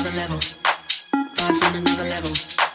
[0.00, 0.38] another level.
[0.38, 2.67] Vibe from another level.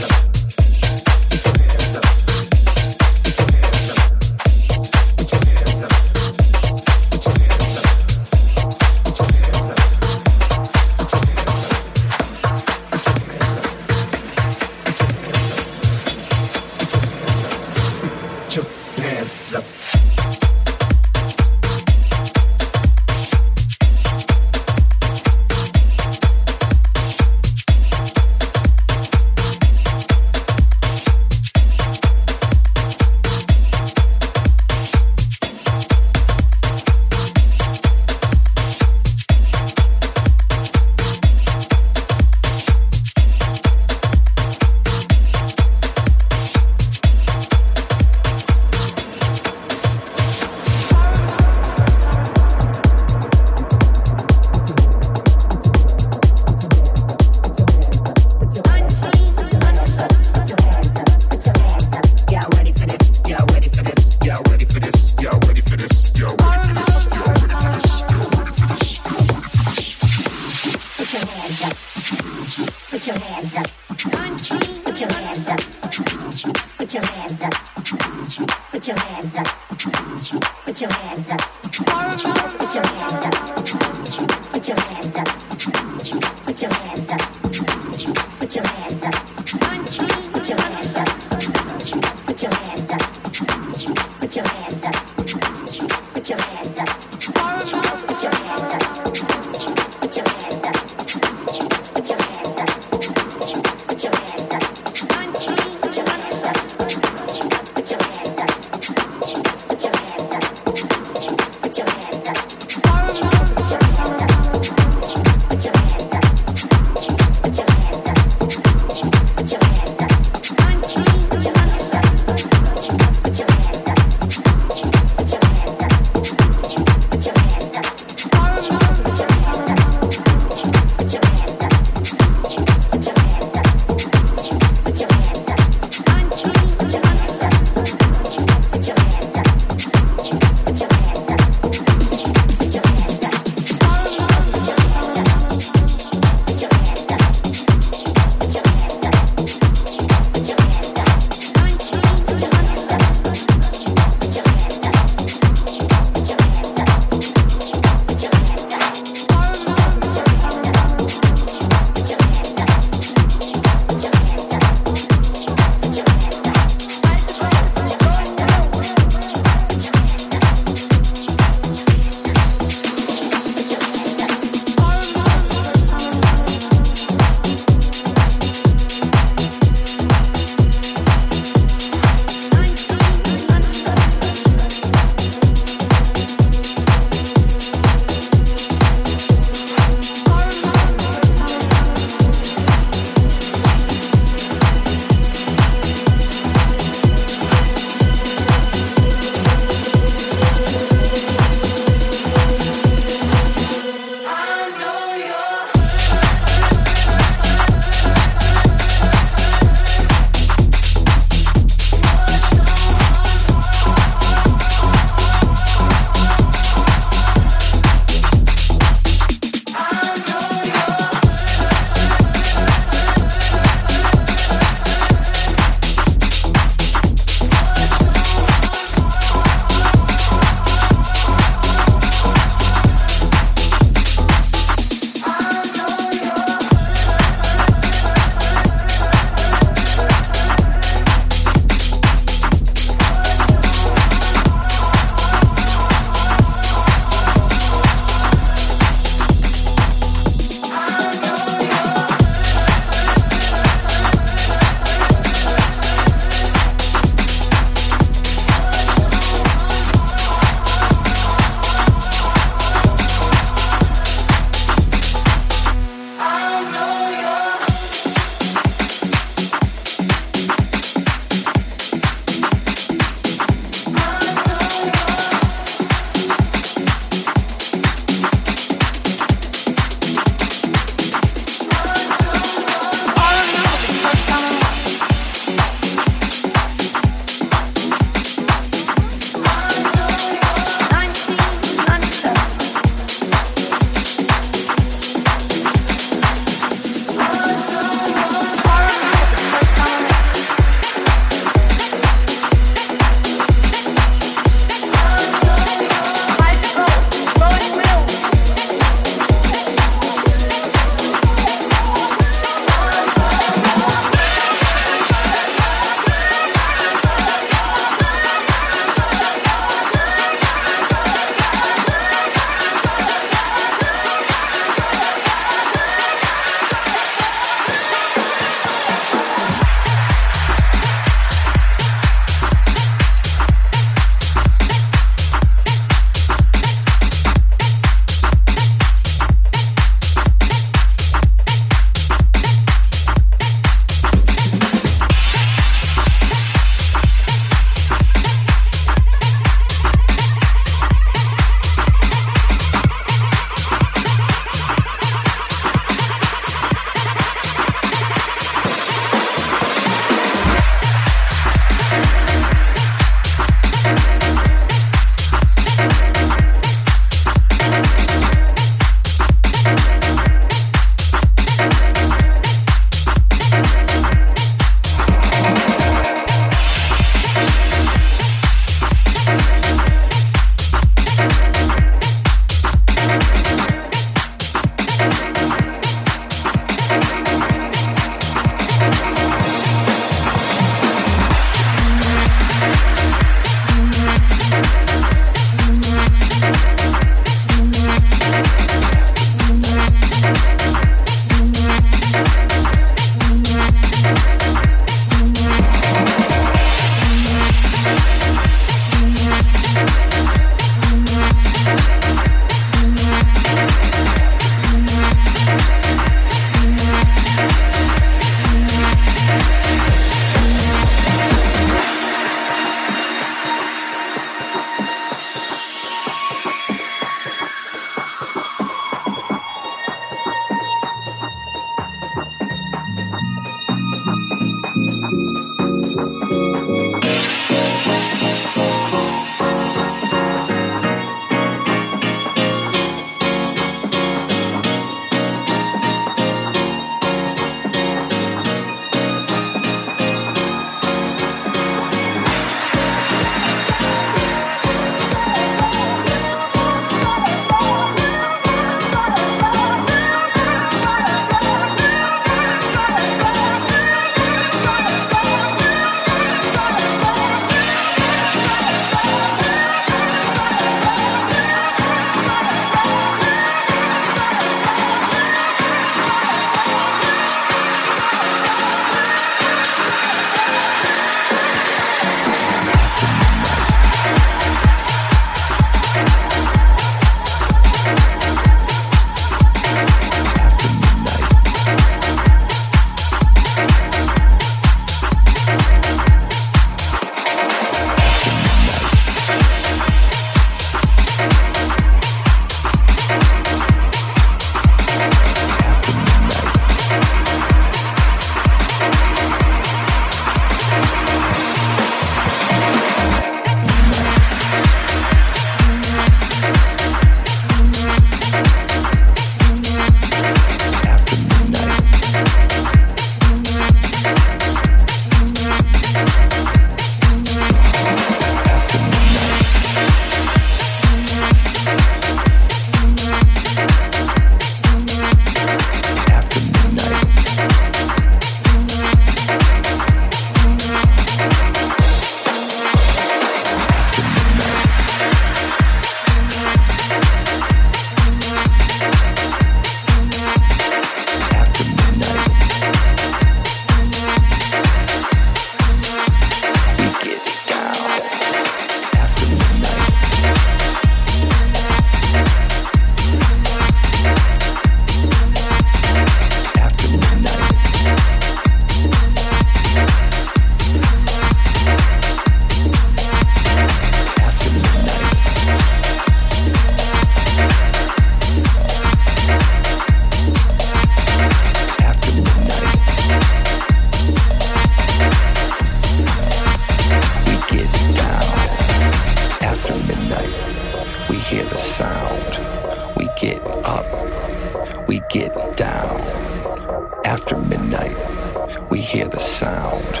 [598.74, 600.00] We hear the sound.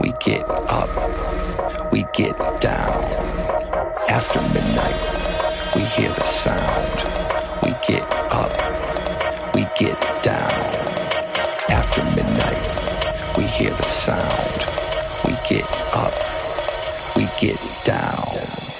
[0.00, 3.04] We get up, we get down.
[4.08, 4.96] After midnight,
[5.74, 6.96] we hear the sound.
[7.62, 8.54] We get up,
[9.54, 10.50] we get down.
[11.68, 14.64] After midnight, we hear the sound.
[15.26, 16.14] We get up,
[17.16, 18.75] we get down.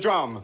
[0.00, 0.42] Drum.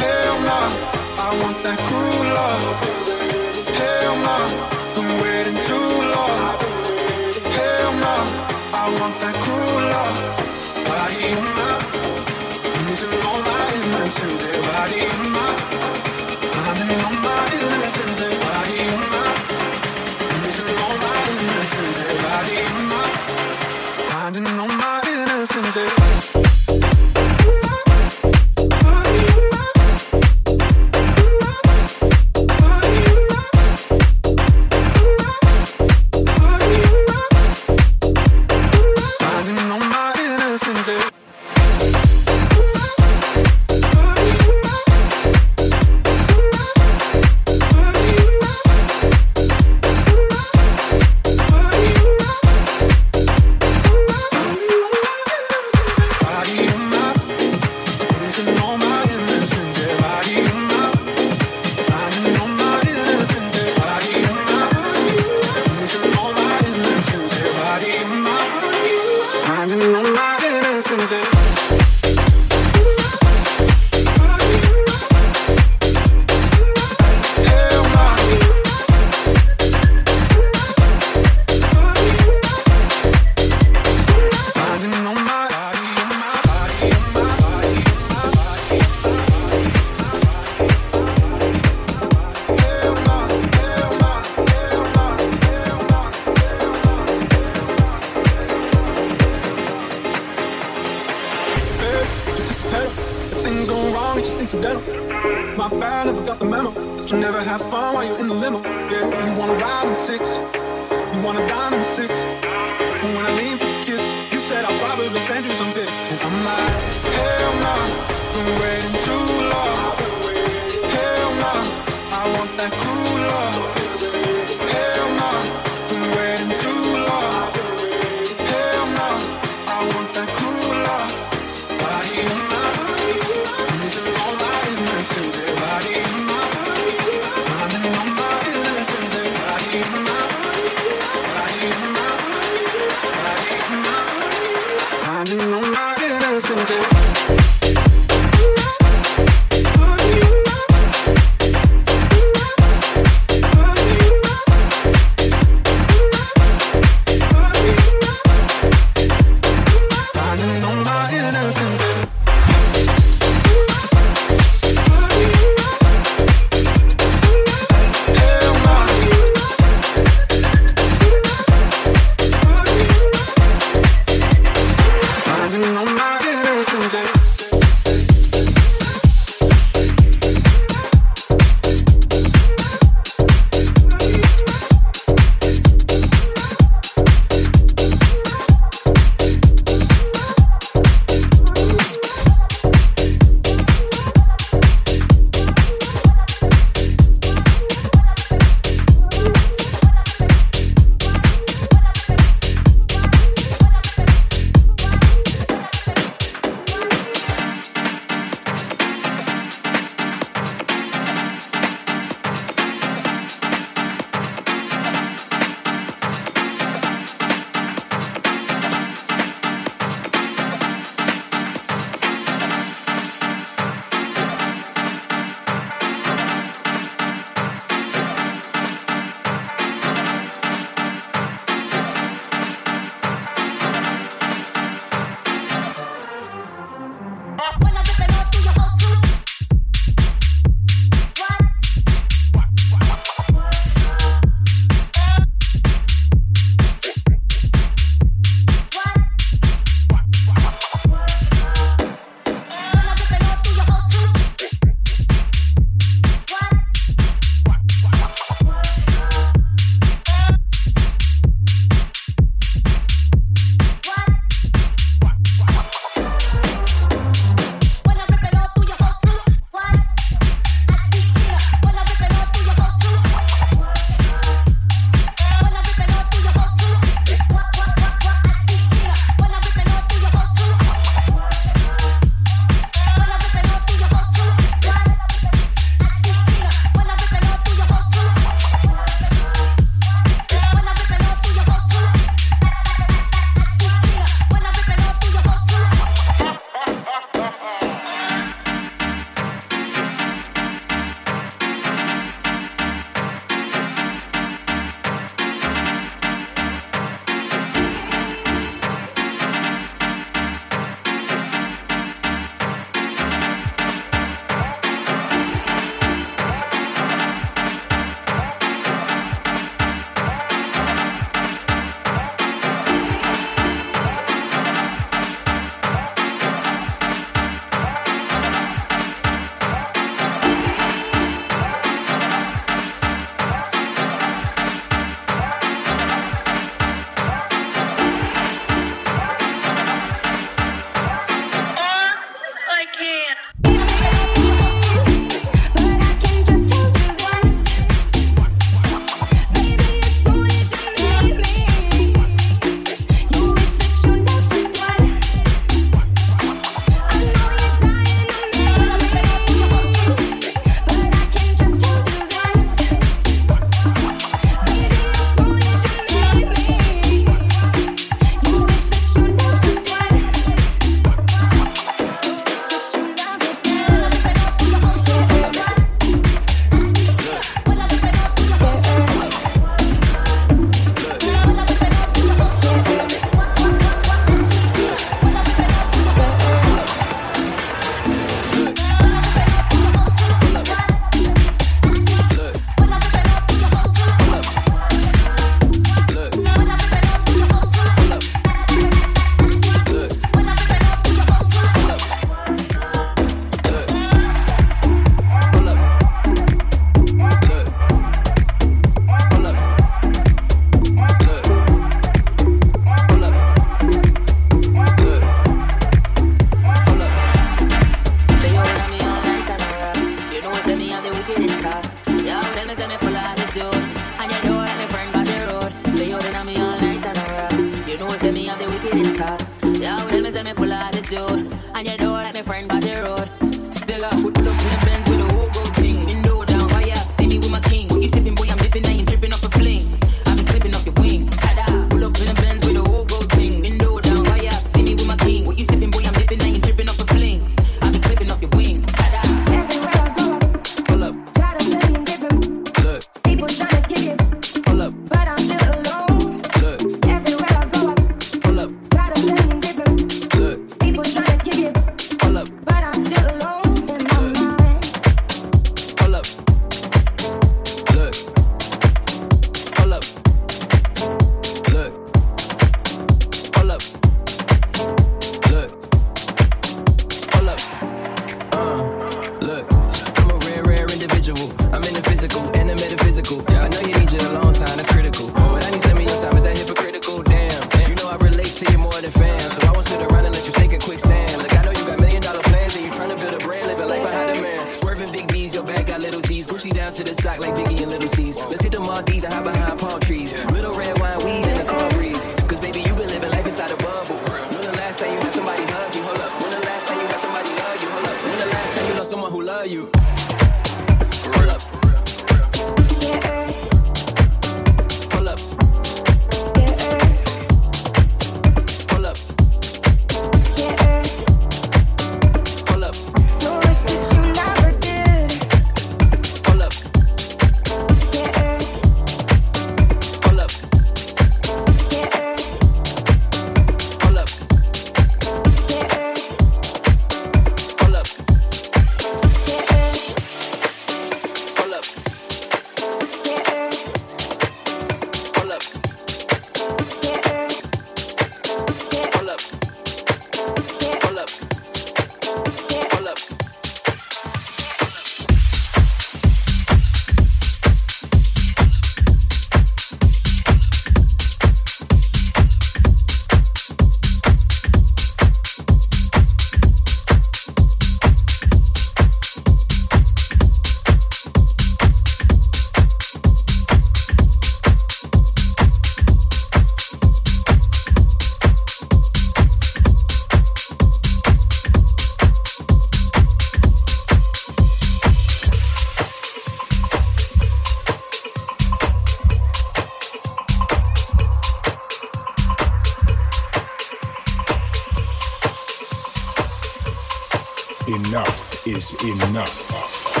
[597.73, 600.00] enough is enough.